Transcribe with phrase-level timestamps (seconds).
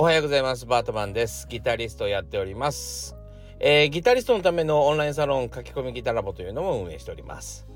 [0.00, 0.64] おはようございます。
[0.64, 1.46] バートマンです。
[1.46, 3.14] ギタリストをやっております。
[3.58, 7.66] えー、ギタリストのためのオンラインサロン書き込みギタラボというのも運営しております。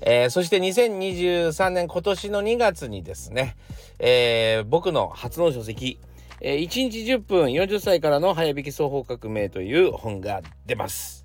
[0.00, 3.54] えー、そして2023年今年の2月にですね、
[3.98, 6.00] えー、僕の初の書籍、
[6.40, 11.23] え、1日10分40歳からの早弾き双方革命という本が出ます。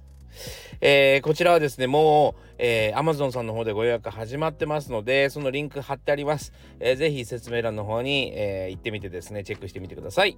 [0.81, 6.53] えー、こちらはですね、もう、えー、Amazon さんの方でご予約始まってますので、そのリンク貼ってあります。
[6.79, 10.37] えー、ぜひ説明欄の方に、えー、行ってみてですね、チェックしてみてください。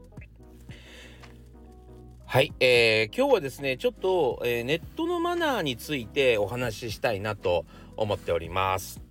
[2.26, 7.66] はい、えー、今日はですね、ちょっと、えー、ネットのマナーについてお話ししたいなと
[7.98, 9.11] 思っております。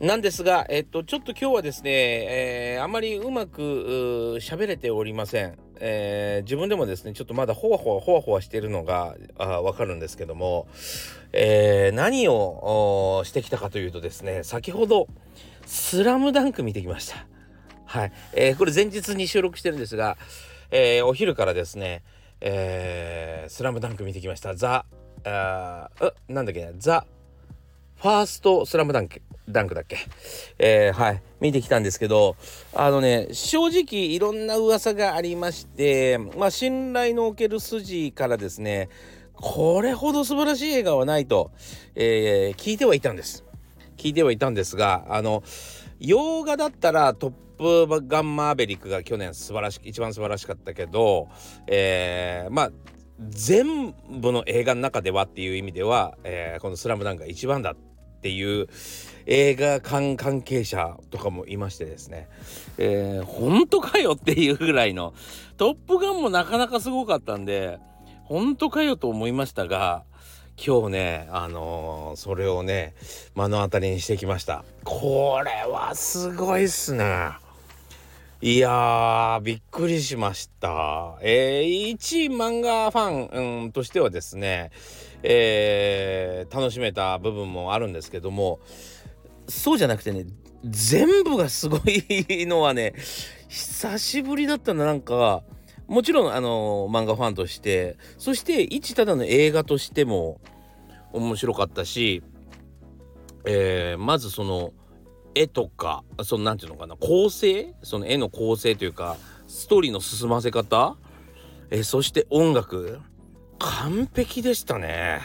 [0.00, 5.58] なんですが、えっと、ちょっと今日はですね、えー、あまりうまく喋れておりません。
[5.80, 10.68] えー、自分でもですね、ちょっとまだほわほわほわほわしてるのがわかるんですけども、
[11.32, 15.08] えー、何をしてきたかというとですね、先ほど、
[15.66, 17.26] スラムダンク見てきました。
[17.84, 18.12] はい。
[18.34, 20.16] えー、これ前日に収録してるんですが、
[20.70, 22.04] えー、お昼からですね、
[22.40, 24.54] えー、スラムダンク見てきました。
[24.54, 24.86] ザ、
[25.24, 25.90] あ
[26.28, 27.04] なんだっけザ・
[27.96, 29.22] ファーストスラムダンク。
[29.48, 29.96] ダンクだっけ？
[30.58, 31.22] えー、はい。
[31.40, 32.36] 見てきたんですけど、
[32.74, 38.88] あのね、正直いろんな噂がありまして、まあ、信頼のおける筋からですね、
[39.34, 41.50] これほど素晴らしい映画はないと、
[41.94, 43.44] えー、聞いてはいたんです。
[43.96, 45.42] 聞いてはいたんですが、あの、
[46.00, 47.32] 洋画だったらトッ
[47.88, 51.28] プガンマーベリックが去年素晴らし、一番素晴らしかったけど、
[51.66, 52.70] えー、まあ、
[53.30, 57.76] 全部の映画の中ではっていう意味では、えー、この「スラムダンクが一番だっ
[58.18, 58.68] っていう
[59.26, 62.28] 映画館関係者とかもいましてですね、
[62.78, 65.14] えー、本当かよっていうぐらいの
[65.56, 67.78] 「トップガン」もなかなかすごかったんで
[68.24, 70.02] 本当かよと思いましたが
[70.56, 72.94] 今日ねあのー、それをね
[73.36, 74.64] 目の当たりにしてきました。
[74.82, 77.30] これはすごいっすね。
[78.40, 81.18] いやーびっくりしました。
[81.22, 84.70] えー、一漫画ファン、としてはですね
[85.22, 88.60] えー、楽しめた部分もあるんですけども
[89.48, 90.26] そうじゃなくてね
[90.64, 91.82] 全部がすごい
[92.46, 92.94] のはね
[93.48, 95.42] 久しぶりだったななんか。
[95.86, 100.38] もちろんあの漫画ファンとしてそして一ただの映画としても
[101.14, 102.22] 面白かったし、
[103.46, 104.74] えー、まずその
[105.34, 107.74] 絵とかその何て言うのかな構成？
[107.82, 110.98] その絵の構成というかストーリーの進ませ方、
[111.70, 113.00] えー、そして音楽？
[113.58, 115.20] 完璧でしたね。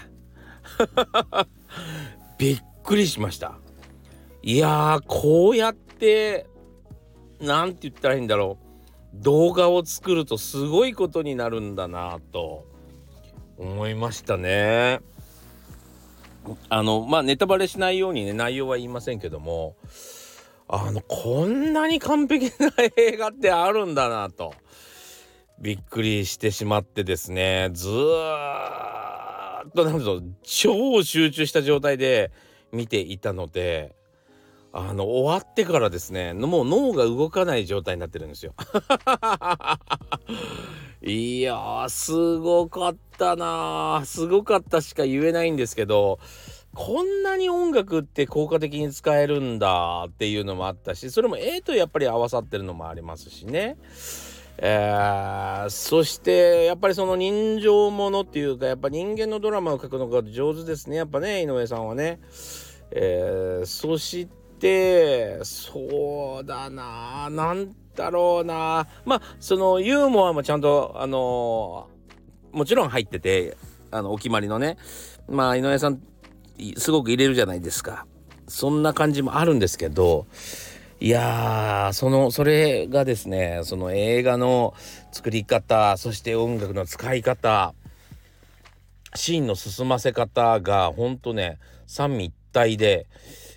[2.38, 3.58] びっくりしました。
[4.42, 6.48] いやーこうやって
[7.40, 8.64] 何て言ったらいいんだろう。
[9.14, 12.66] 動画を作るとすごいことになるんだなと
[13.58, 15.02] 思いましたね。
[16.70, 19.76] あのまあネタバレしないようにね内容は言いませんけども
[20.68, 24.54] あのこんなに完璧な映画ってあるんだなと。
[25.64, 32.32] びっくりしてしまってですねずーっとなんと超集中した状態で
[32.74, 33.96] 見ていたので
[34.74, 38.54] あの終わってからですねもう脳が動かない状態になってるんですよ。
[41.02, 46.20] いやすごかったなすごかったしか言えないんですけど
[46.76, 53.78] こんなに音楽って効果的に使えるんだっていうのもあったしそれも絵とやっぱり合わさってるのもありますしね。
[54.58, 60.98] えー、そしてやっぱりその人情ものっていうかやっぱ人間のドラマを描くのが上手ですね。
[60.98, 62.20] やっぱね井上さんはね。
[62.92, 64.28] えー、そし
[64.60, 67.30] てそうだな。
[67.32, 68.88] 何だろうな。
[69.06, 71.90] まあそのユーモアもちゃんとあの
[72.52, 73.58] もちろん入ってて
[73.90, 74.78] あのお決まりのね。
[75.28, 76.02] まあ井上さん
[76.78, 78.06] すごく入れるじゃないですか。
[78.48, 80.28] そんな感じもあるんですけど
[81.04, 84.74] いやーそのそれがですねその映画の
[85.12, 87.74] 作り方そして音楽の使い方
[89.14, 93.08] シーンの進ませ方がほんとね三位一体で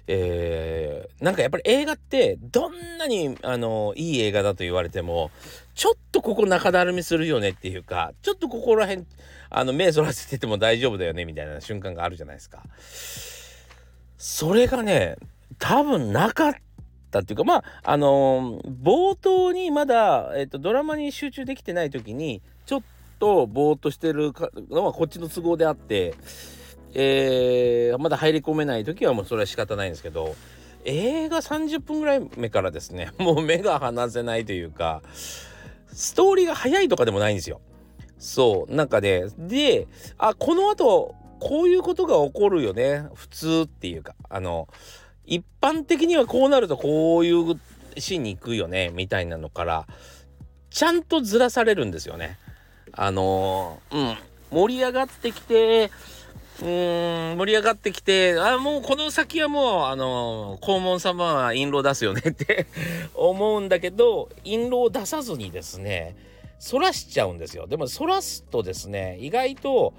[0.09, 5.31] えー、なんかやっぱり映画ってどんなにあのいい映画だと言われても
[5.77, 9.07] ちょっとここ中だるみするよねっていうかちょっとここら辺
[9.51, 12.65] あの目そらせてても大丈夫だよねみたいな瞬間があるじゃないですか。
[14.19, 15.17] それがね
[15.61, 16.55] 多分なかっ
[17.11, 22.83] たっていうかまああのー、冒頭にまだ、えーと、ドラマに集中できてない時にちょっ
[23.19, 24.33] とぼーっとしてる
[24.71, 26.15] のはこっちの都合であって
[26.99, 30.35] えー、まだ入り込めない時はもうそれは仕方ないんですけど
[30.87, 35.03] 映画30分ぐらい目からですね もう目が離せないというか
[35.93, 37.61] ストーリーが早いとかでもないんですよ。
[38.19, 44.69] そうなんかねであこのあとこういうことが起こるよね普通っていうかあの
[45.27, 47.61] 一般的にはこうなるとこういう
[47.99, 49.87] シーンに行くよねみたいなのから
[50.71, 52.39] ちゃんとずらされるんですよね。
[52.93, 54.17] あの、うん、
[54.51, 55.91] 盛り上がってきて、
[56.61, 62.67] うーん、盛り上がってきて、あ、もうこの先はもう、あのー、黄門様は印籠出すよねって
[63.15, 66.17] 思うんだけど、印籠を出さずにですね、
[66.71, 67.67] 反らしちゃうんですよ。
[67.67, 69.95] でも反らすとですね、意外と、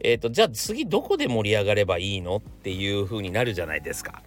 [0.00, 4.22] えっ、ー、と、じゃあ次どこで盛り上がればいいのっていう風になるじゃないですか。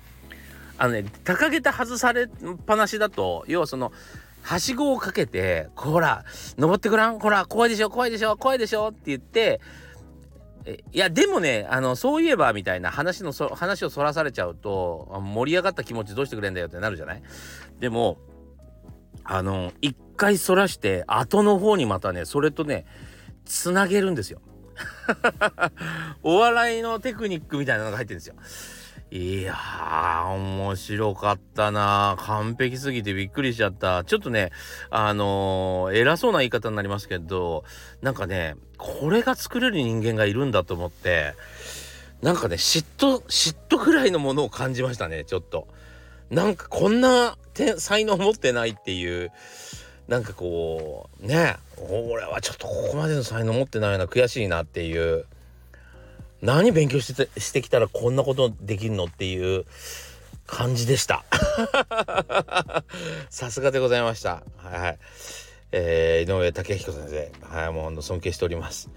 [0.78, 2.28] あのね、高げた外されっ
[2.66, 3.92] ぱなしだと、要はその、
[4.42, 6.24] はしごをかけて、ほら、
[6.58, 9.62] 登ってごらん、ほら、怖いでしょ、怖いでしょ、怖いでしょって言って、
[10.92, 17.24] いや、でもね、あの、そういえば、みたいな話のそ、話をそらされちゃうと、盛り上がった気持ちどうしてくれんだよってなるじゃない？
[17.80, 18.18] でも、
[19.24, 22.86] あの、一回そらして、後の方にまたね、それとね、
[23.46, 24.42] つなげるんですよ。
[26.24, 28.36] お笑いのテクニックみたいなのが入ってるんですよ。
[29.16, 34.04] いやー、面白かったな完璧すぎてびっくりしちゃった。
[34.04, 34.52] ちょっとね、
[34.90, 37.64] あのー、偉そうな言い方になりますけど、
[38.02, 41.34] なんかね、これが作れる人間がいるんだと思って、
[42.22, 45.70] なんかね、嫉妬、嫉妬くらいのものを感じましたね、ちょっと。
[46.30, 47.38] なんかこんな
[47.78, 49.32] 才能持ってないっていう、
[50.10, 55.26] なんかこう、ね、俺はちょっとここまでの才能持ってないような、悔しいなっていう。
[56.46, 59.66] 何勉強してしてきたらこんなことできるのっていう
[60.46, 61.26] 感じでした。
[63.32, 64.44] さすがでございました。
[64.58, 64.98] はい。
[65.72, 67.32] えー、井上武彦先生。
[67.42, 68.92] はい、もう尊敬しております。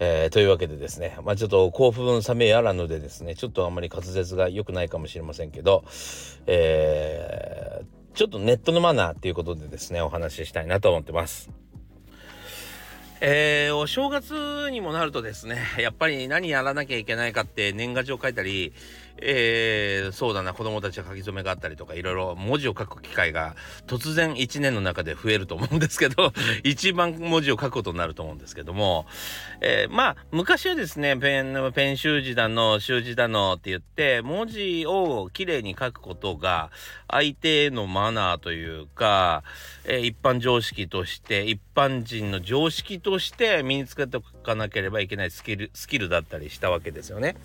[0.00, 5.84] えー、というわけでですね、まあちょっと興奮冷めやらぬでですね、ちょっとあんまり滑舌が良くないかもしれませんけど、
[6.46, 11.61] えー、ちょっとネットのマナーっていうことでですね、お話ししたいなと思ってます。
[13.24, 18.72] えー、お正月にもなるとですね、やっぱり何やらなきゃいけないかって年賀状書いたり、
[19.18, 23.54] えー、そうだな、子供たちは書き初めがあったりとか、いろいろ文字を書く機会が
[23.86, 26.32] 突然1年の中で増えると思うんですけど、
[26.64, 29.06] 一番文字を書くことになると思うんですけども、
[29.60, 36.70] えー、まあ、昔はですね、ペン、ペン習字だの、習字だのって言って、文字をきれいに書くことが、
[37.08, 39.44] 相手へのマナーというか、
[39.84, 47.36] え、一般常識として、一般般人の常識として身につけておかなければいけないスキル、スキルだったりしたわけですよね。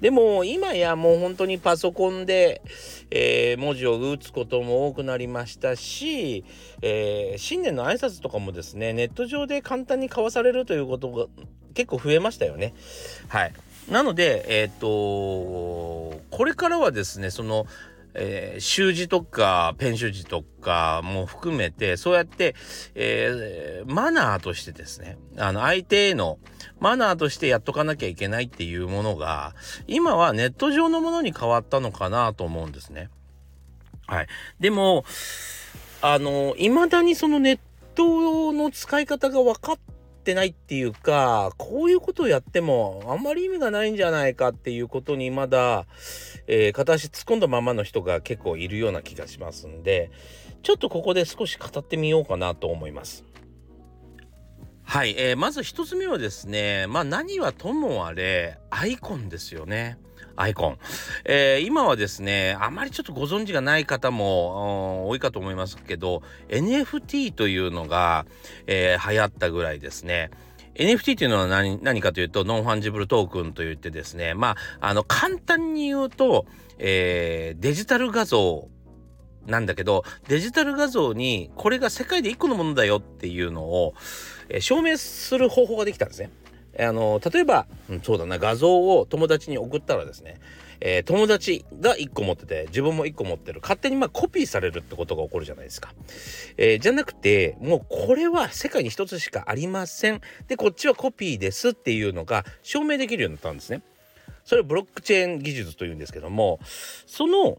[0.00, 2.62] でも、今やもう本当にパソコンで、
[3.10, 6.44] えー、文字を打つことも多くなりましたし、
[6.82, 11.26] えー、新年の挨拶とかもですね、ネット上で簡単に交わされるということが
[11.74, 12.74] 結構増えましたよね。
[13.28, 13.52] はい。
[13.90, 17.66] なので、えっ、とこれからはですね、その、
[18.14, 22.54] えー、習字とかペン習字とかも含めてそうやって、
[22.94, 26.38] えー、マナーとしてですねあの相手への
[26.80, 29.54] マナーとしてやっとかなきゃいけないっていうものが
[29.86, 33.08] 今はネット上のものに変わったのかなと思うんですね。
[34.06, 34.26] はい、
[34.60, 35.04] でも
[36.02, 37.58] あの未だにそのネッ
[37.94, 39.78] トの使い方が分かっ
[40.22, 45.86] てないっていうかこういうことをやってもあんまり意味がないんじゃないかっていうことにまだ
[46.46, 50.10] えー、片足突っ込んだままの人が結構いるような気がしますんで
[50.62, 53.24] ちょっとここで少し語ってみようかなと思います。
[54.92, 59.96] はい、えー、まず一つ目はですねまあ何はともあれアイコンですよね。
[60.36, 60.78] アイコン、
[61.24, 68.26] えー、今はですねあまりちょっとご存知がない方も多いかと思いますけど NFT というのが、
[68.66, 70.30] えー、流行ったぐらいですね
[70.74, 76.44] NFT っていうのは何何かというと non-fungible token といってですねまああの簡単に言うと、
[76.78, 78.68] えー、デジタル画像
[79.46, 83.94] なんだけどデジタル画像にこれが世界で1個のものだよっていうのを、
[84.52, 86.30] え、証明する方法ができたんですね。
[86.78, 90.40] あの例えば、うん、そうだな画像を友達に送ったらですね
[90.84, 93.60] えー、友達が1個持ってて自分も1個持ってる。
[93.62, 95.94] 勝手にまあコピーされるってことが起こるじゃないですか、
[96.56, 100.20] えー、じゃなくてもうこれは世界に一つしかありません。
[100.48, 103.82] でこっちはコピーですっていうのが証明できるようになったんですね。
[104.44, 106.58] それをブロックチェーン技術というんですけども
[107.06, 107.58] その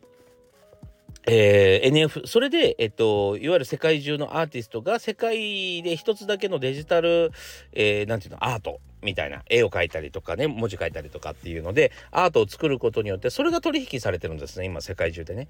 [1.25, 7.31] えー、NF それで、えっと、いわゆる世界中のアーティストが世界で一つだけのデジタル、
[7.71, 15.47] えー、なんていうのアートみたいな絵を描いたりとかね文字書いたりとかっていうのでアートを作ることによってそれが取引されてるんですね今世界中でね。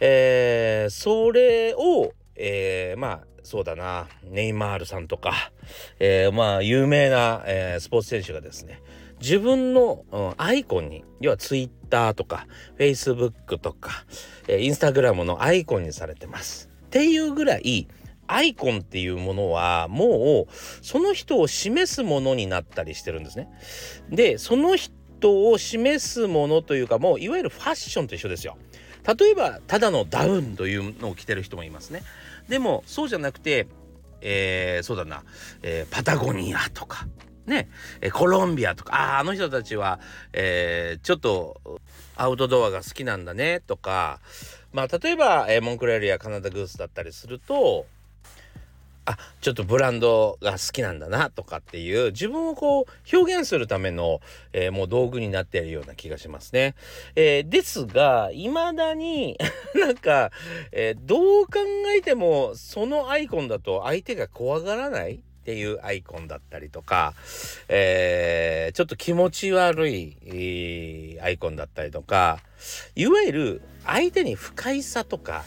[0.00, 5.52] えー、それを、えー、まあそうだなネイマールさんとか、
[5.98, 8.82] えー、まあ有名な、えー、スポーツ選手がですね
[9.20, 10.04] 自分の、
[10.36, 12.46] アイコンに要はツイッターとか
[12.76, 14.04] フェイスブックとか、
[14.46, 16.68] えー、インスタグラムのアイコンにされてます。
[16.86, 17.88] っていうぐらい
[18.26, 23.48] アイコンっていうものはもうその人を示すものになったりしてるんですね。
[24.10, 28.56] でその人を示すものというかもういわゆるファッションと一緒ですよ。
[29.18, 32.02] 例えばただのダウンというのを着てる人もいますね。
[32.48, 33.66] でもそうじゃなくて
[34.20, 35.22] えー、そうだな、
[35.62, 37.06] えー、パタゴニアとか、
[37.48, 37.68] ね、
[38.00, 39.98] えコロンビアとか、ああ、あの人たちは、
[40.32, 41.60] えー、ちょっと
[42.16, 43.60] アウトドアが好きなんだね。
[43.66, 44.20] とか、
[44.72, 47.86] まあ、例えば、え、モンクレールやカナダグースだったりすると、
[49.08, 51.30] あちょっとブランドが好きなんだな。
[51.30, 54.20] とかっていう自分をこう表現するための、
[54.52, 56.74] えー、もう道具になっているような気がしますね。
[57.16, 59.38] えー、ですが未だに
[59.74, 60.30] なんか、
[60.72, 61.52] えー、どう考
[61.96, 65.20] えてもそのアイコンだと相手が怖がらない。
[65.48, 67.14] っていうアイコンだったりとか、
[67.70, 72.40] えー、ちょっと気持ち悪い、アイコンだったりとか
[72.94, 75.44] いわゆる相手に不快さとか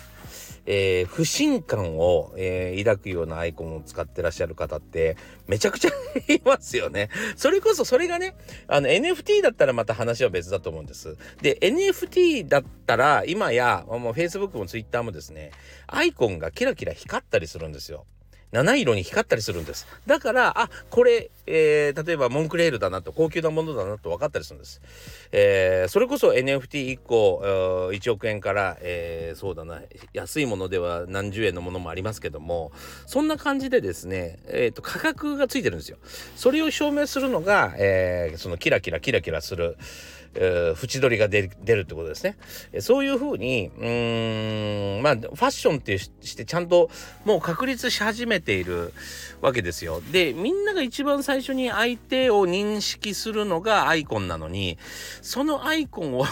[0.67, 5.17] えー、不信感を、えー、抱くようなアイコンを使ってらっしゃる方って
[5.47, 5.89] めちゃくちゃ
[6.31, 7.09] いますよね。
[7.35, 8.35] それこそそれがね、
[8.67, 11.17] あの NFT だったらまた話は別だと思うんです。
[11.41, 15.49] で、NFT だったら今や、もう Facebook も Twitter もですね、
[15.87, 18.05] アイコンがキラキラ光ったりするんですよ。
[18.51, 19.87] 七色に光ったりするんです。
[20.05, 24.81] だから、あ、これ、えー、例えばモンクレールだなと、高級なものだなと分かったりするんです。
[25.31, 27.41] えー、それこそ NFT1 個、
[27.91, 29.81] 1億円から、えー、そうだな、
[30.13, 32.71] 安いものでは何十円のものもありますけども、
[33.05, 35.97] そんな感じでですね、えっ、と、価格がついてるんですよ。
[36.35, 39.77] それを証明するのが、えそのキラキラキラキラする、
[40.33, 42.37] 縁取りが出るってことですね。
[42.79, 46.89] そういうふうに、うーん、まあ、ファッションってしてちゃんと
[47.25, 48.93] もう確立し始めている
[49.41, 50.01] わけですよ。
[50.11, 54.77] で、みんなが一番最初に相手を認識するのがアイコンなのに、
[55.21, 56.25] そのアイコンを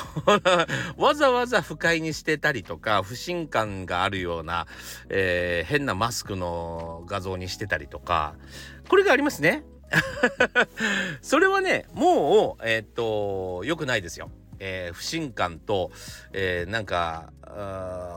[0.98, 4.68] わざわざ不快にしてたりとか、不信感があるような、
[5.10, 8.36] えー、変なマスクの画像にしてたりとか、
[8.88, 9.64] これがありますね。
[11.22, 14.30] それはねもうえー、っと良くないですよ。
[14.60, 15.92] えー、不信感と、
[16.34, 17.32] えー、なんか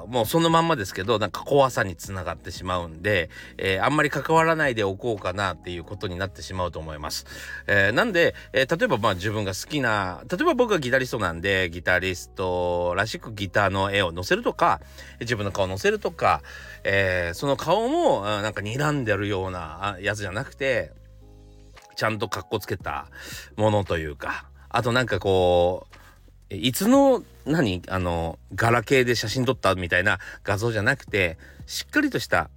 [0.08, 7.24] もうそのまんまですけどなんか怖さにつながってしまうんで、えー、あんまり関わらないでおこうかなっていうことになってしまうと思います。
[7.66, 14.80] えー、なんで、えー、例えばまあ自分が好きな例えば僕がギタリストなんでギタリストらしくギターの絵を載せるとか
[15.20, 16.42] 自分の顔を載せるとか、
[16.84, 20.92] えその顔もなんか睨んでるようなやつじゃなくて
[21.96, 23.06] ちゃんとかっこつけた
[23.56, 25.86] ものというか、あとなんかこ
[26.50, 32.50] う、いつの何あの、ガラケーで写真撮ったみたいな画像じゃなくて、しっかりとした、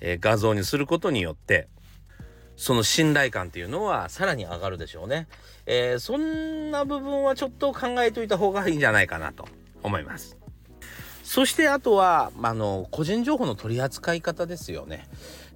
[0.00, 1.68] えー、画像にすることによって、
[2.56, 5.28] その信頼感っていうのはさらに上がるでしょうね。
[5.66, 9.46] えー、そんな部分はちょっと考えといた方がいいんじゃないかなと
[9.82, 10.36] 思います。
[11.24, 15.08] そしてあとは、まあの、個人情報の取り扱い方ですよね。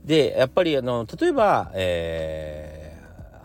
[0.04, 2.73] で、やっぱりあの、例えば、えー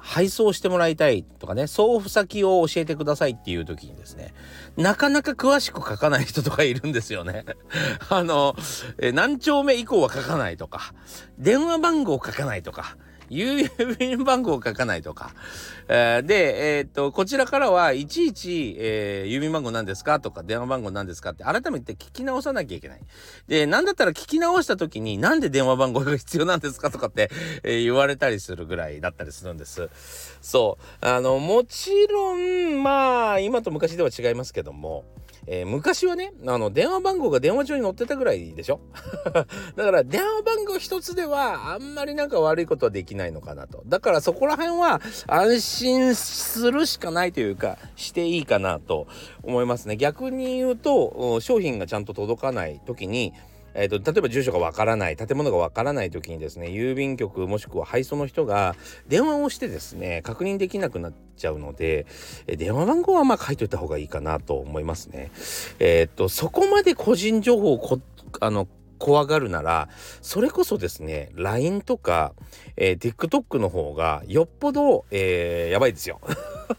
[0.02, 4.34] 配送してもらいたいとかね、送付先を教えてくださいっていう時にですね、
[4.78, 7.46] なかなか詳しく書かない人とかいるんですよね。
[8.10, 8.56] あの、
[9.00, 10.94] え何丁目以降は書かないとか、
[11.38, 12.98] 電話番号書かないとか、
[13.30, 15.32] 郵便番号を書かないとか。
[15.88, 23.00] えー、で、えー、っと、こちらからはいちいち、えー、郵便番号何ですかとか電話番号何ですかって改めて聞き直さなきゃいけない。
[23.48, 27.32] で、なんだったら聞き直した時になんで電話番号が必要なんですかとかって、
[27.64, 29.90] えー、言われたりするぐらいだったりするんです。
[30.42, 31.06] そう。
[31.06, 35.06] あの、もちろん、まあ、今と昔では違いますけども、
[35.52, 38.80] えー、昔はね、あの、電話番号が電話帳に載ってたぐらいでしょ？
[39.76, 43.82] だから、電話番号一つでは、あんまりなんか悪いことはできないのかなと。
[43.88, 49.08] だから、そこら辺は、安心するしかないというか、していいかなと
[49.42, 49.98] 思いますね。
[49.98, 53.34] 逆に言うと、商品がちゃんと届かない時に、
[53.74, 58.76] えーと、例えば住所がわからない建物がわからない時にですね郵便局もしくは配送の人が
[59.08, 62.06] 電話をしてですね確認できなくなっちゃうので、
[62.48, 65.32] え電話番号はまあ書いといた方がいいかなと思いますね。
[65.80, 68.00] えっ、ー、とそこまで個人情報をこ
[68.42, 68.68] あの
[69.00, 69.90] 怖がるなら
[70.22, 72.34] それこそですね LINE とか、
[72.78, 76.22] えー、TikTok の方がよっぽど、えー、やばいですよ。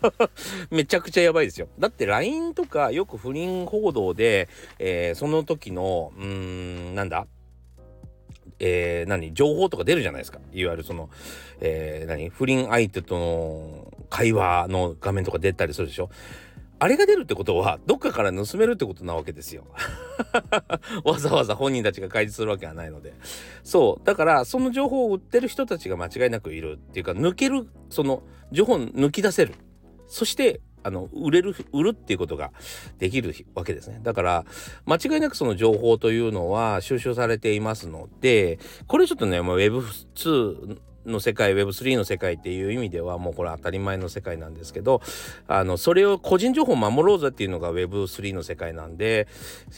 [0.71, 1.67] めちゃくちゃやばいですよ。
[1.79, 4.49] だって LINE とかよく不倫報道で、
[4.79, 7.27] えー、その時の、うーん、なんだ
[8.61, 10.39] えー、何情報とか出るじゃないですか。
[10.53, 11.09] いわゆるその、
[11.61, 16.11] えー、何不倫相手との会話の画面とか出たりするでしょ。
[16.81, 19.67] あれが出るってことは、どっかから盗めるってことなわけですよ。
[21.05, 23.13] わざわざ本人たちが開示するわけはないので。
[23.63, 24.07] そう。
[24.07, 29.55] だから、その情報を売ってる人たちが間違いなくいるっていうか、抜ける、その情報抜き出せる。
[30.09, 32.53] そしてあの売れる売るっていうことが
[32.99, 34.45] できるわけですねだから
[34.87, 45.01] 間違いなくその情報というのは収集されていますのでこれちょっとねもう Web2 の世界 Web3 の世界っていう意味ではもうこれ当たり前の世界なんですけど
[45.49, 49.29] あのそれを個人情報を守ろうぜっていうのが Web3 の世界なんで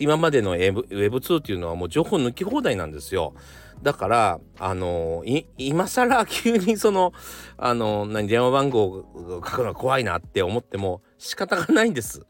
[0.00, 3.34] 今までの Web2 っていうのはもう情報抜き放題なんですよ。
[3.82, 5.24] だからあの
[5.58, 7.12] 今更急にその
[7.56, 12.24] あの何電話番号を書くのは怖いなって思っても仕方がないんです。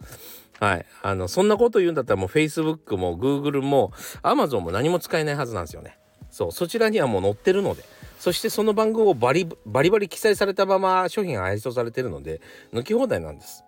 [0.62, 0.86] はい。
[1.02, 5.98] あの、そんなこと言うんだったらもう Facebook も Google も Amazon も何も使えないはずなんですよね。
[6.30, 7.82] そう、そちらにはもう載ってるので。
[8.22, 12.40] そしてその番号をバリバリバリ記載されたまま商品が配送されてるので
[12.72, 13.64] 抜き放題なんです。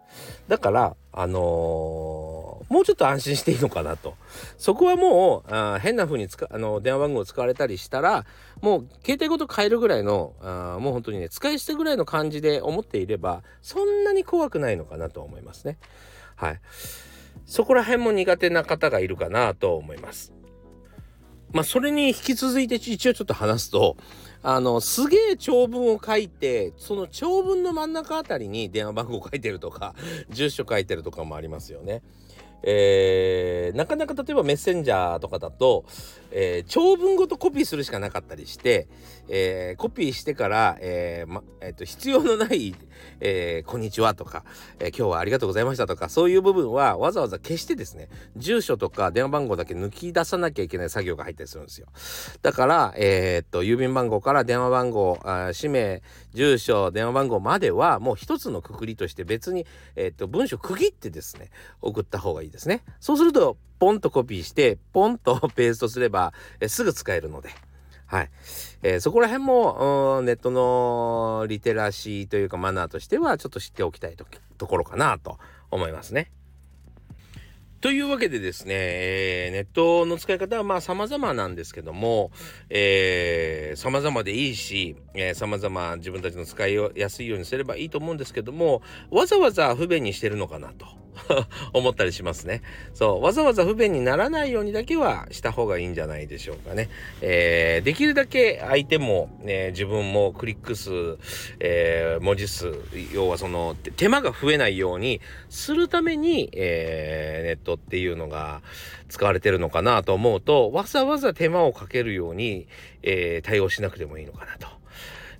[0.46, 4.14] だからあのー、もうちょっと安心していいのかなと。
[4.56, 8.26] そこはもうあ変な風に使あの電話番号を使われたりしたら
[8.60, 15.78] もう携帯ごと変えるぐらいのあもう本当にね使い捨てぐらいの感じで思っていればそんなに怖くないのかなと思いますね。
[16.36, 16.60] はい。
[17.44, 20.32] そこら辺も苦手な方がいるかなと思います。
[21.54, 23.96] まあ、それに引き続いて一応ちょっと話すと、
[24.46, 29.94] あの、すげえ長文を書いて、その長文の真ん中あたりに電話番号書いてるとか、
[30.28, 32.02] 住所書いてるとかもありますよね。
[32.66, 35.84] えー、なかなか例えばメッセンジャーとかだと、
[36.30, 38.88] えー、長文ごとコピーするしかなかったりして、
[39.28, 42.74] えー、コピーしてから、えーまえーと、必要のない、
[43.20, 44.44] えー、こんにちはとか、
[44.78, 51.88] えー、今日はありがとうございましたとかそういう部分はわざわざ消してですね住所とか電話番号だけ抜き出さなきゃいけない作業が入ったりするんですよ。
[52.42, 56.02] だから、えー、っと郵便番号から電話番号あ氏名
[56.32, 59.66] 住所電話番号まではもう一つのくくりとして別に、
[59.96, 62.53] えー、っと文章区切ってですね送った方がいいです。
[62.54, 67.50] ですねそうするとポンとコピーしてポンとペーストすれば、えすぐ使えるので。
[68.06, 68.30] はい。
[68.82, 74.24] えー、そこら辺も、ネットのリテラシーというかマナーとしてはちょっと知っておきたいと
[74.56, 75.38] ところかなと
[75.70, 76.30] 思いますね。
[77.80, 82.30] というわけでですね、えー、ネットの使い方はまあ様々なんですけども、
[82.70, 88.80] えー、様々でいいし、えー、様々自分たちの使いやすいようにすればいいと思うんですけども、
[89.10, 91.03] わざわざ不便にしてるのかなと。
[91.72, 92.62] 思ったりしますね。
[92.92, 96.88] そう、わざわざ不便にならないようにだけはした方がいいんじゃないでしょうかね。
[97.20, 101.18] えー、できるだけ相手も、ね、自分もクリック数、
[101.60, 102.72] えー、文字数、
[103.12, 108.62] 要はその手間が増えないようにするために、えー、ネットっていうのが
[109.08, 112.66] 使われてるのかなと思うと、わざわざ手間をかけるように、
[113.02, 114.83] え対応しなくてもいいのかなと。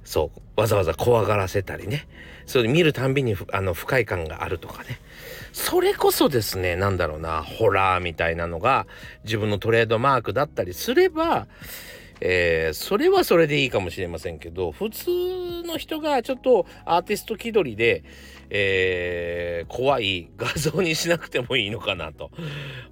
[0.05, 2.07] そう、わざわざ怖がらせたりね。
[2.47, 5.01] それ見るたんびにあの不快感があるとかね。
[5.53, 8.87] それこそですね、なんだろうな、ホラーみたいなのが
[9.25, 11.47] 自分のトレードマークだったりすれば、
[12.21, 15.11] えー、それはそれでいいかもしれませんけど、普通
[15.65, 18.05] の人がちょっとアーティスト気取りで、
[18.51, 22.31] えー、怖い画像にしなくてもいいのかなと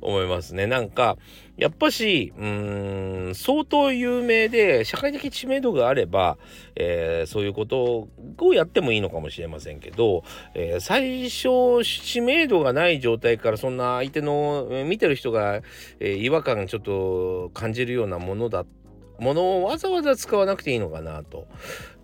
[0.00, 0.66] 思いますね。
[0.66, 1.16] なんか、
[1.56, 6.38] やっぱし、うーん、相当有名で社会的知名度があれば、
[6.74, 15.60] えー、そういうことをやってもいいのかもしれませんけど、えー、最初知名度がない状態からそんな相手の見てる人が、
[16.00, 18.81] え、違和感ちょっと感じるようなものだった
[19.22, 21.46] ものをわざわざ使わなくていいのかなと。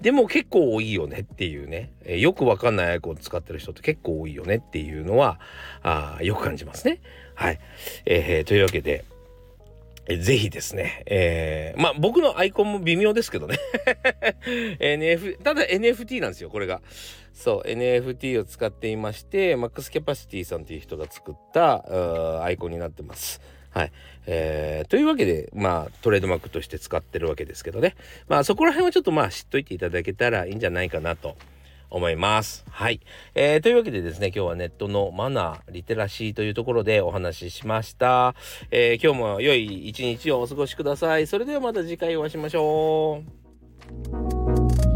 [0.00, 5.40] でも結構多いよねっていうね、えー、よくわかんないアイコン使ってる人って結構多いよねっていうのは、
[5.83, 7.00] あよく感じますね。
[7.35, 7.61] はい。
[8.07, 9.04] えー、というわけで、
[10.07, 13.59] えぜひですね、えー、まあ僕のアイコンも微妙ですけどね
[14.81, 16.81] NF、ただ NFT なんですよ、これが。
[17.35, 23.40] そう、NFT を使っていまして、マックスキャパシティさんっていう人が作ったアイコンになってます。
[23.70, 23.92] はい。
[24.26, 27.96] えー、というわけで、まあ、トレードマークとして使ってるわけですけどね。
[28.28, 31.37] まあ、そこら辺はちょっとまあ、知っといていただけたらいいんじゃないかなと
[31.90, 32.64] 思います。
[32.70, 33.00] はい。
[33.35, 38.35] えー、というわけでですね、今日はネットのマナー、リテラシーというところでお話ししました。
[38.70, 41.26] えー、今日も良い一日をお過ごしください。
[41.26, 43.22] それではまた次回お会いしましょ
[44.85, 44.88] う。